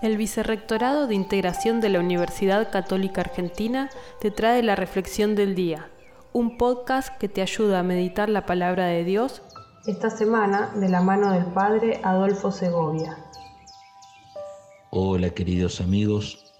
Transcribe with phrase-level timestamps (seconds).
[0.00, 5.90] El Vicerrectorado de Integración de la Universidad Católica Argentina te trae la Reflexión del Día,
[6.32, 9.42] un podcast que te ayuda a meditar la palabra de Dios
[9.86, 13.16] esta semana de la mano del Padre Adolfo Segovia.
[14.90, 16.52] Hola queridos amigos,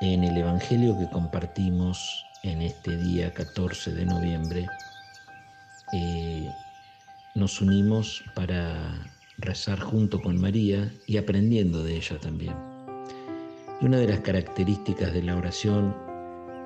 [0.00, 4.66] en el Evangelio que compartimos en este día 14 de noviembre,
[5.92, 6.48] eh,
[7.34, 9.13] nos unimos para
[9.44, 12.54] rezar junto con María y aprendiendo de ella también.
[13.80, 15.94] Y una de las características de la oración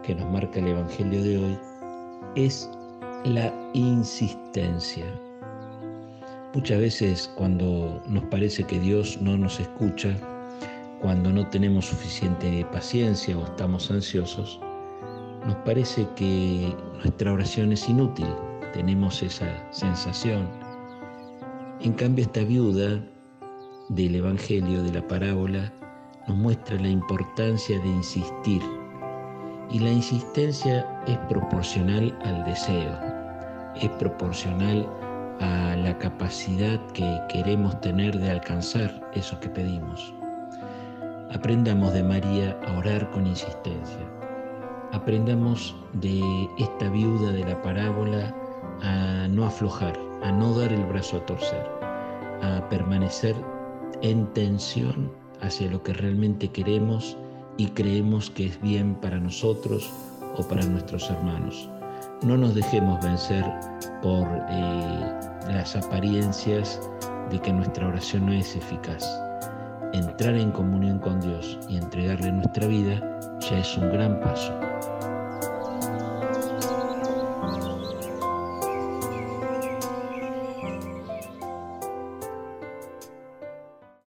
[0.03, 1.59] que nos marca el Evangelio de hoy
[2.37, 2.71] es
[3.25, 5.05] la insistencia.
[6.55, 10.17] Muchas veces cuando nos parece que Dios no nos escucha,
[11.01, 14.61] cuando no tenemos suficiente paciencia o estamos ansiosos,
[15.47, 18.27] nos parece que nuestra oración es inútil,
[18.73, 20.49] tenemos esa sensación
[21.81, 23.01] en cambio, esta viuda
[23.89, 25.73] del Evangelio, de la parábola,
[26.27, 28.63] nos muestra la importancia de insistir.
[29.71, 32.99] Y la insistencia es proporcional al deseo,
[33.77, 34.89] es proporcional
[35.41, 40.13] a la capacidad que queremos tener de alcanzar eso que pedimos.
[41.33, 44.01] Aprendamos de María a orar con insistencia.
[44.93, 48.35] Aprendamos de esta viuda de la parábola
[48.83, 51.67] a no aflojar, a no dar el brazo a torcer,
[52.43, 53.37] a permanecer
[54.03, 57.17] en tensión hacia lo que realmente queremos
[57.57, 59.91] y creemos que es bien para nosotros
[60.37, 61.69] o para nuestros hermanos.
[62.23, 63.45] No nos dejemos vencer
[64.03, 65.13] por eh,
[65.49, 66.81] las apariencias
[67.31, 69.05] de que nuestra oración no es eficaz.
[69.93, 73.01] Entrar en comunión con Dios y entregarle nuestra vida
[73.41, 74.68] ya es un gran paso.